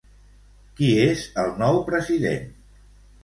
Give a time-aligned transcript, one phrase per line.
[0.79, 2.47] Qui és el nou president?